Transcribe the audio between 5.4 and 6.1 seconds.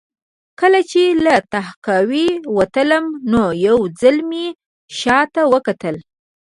وکتل